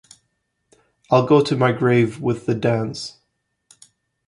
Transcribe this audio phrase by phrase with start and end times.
[1.11, 3.19] I'll go to my grave with The Dance.